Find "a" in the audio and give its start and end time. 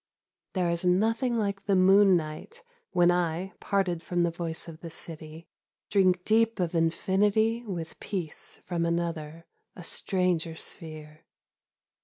9.75-9.83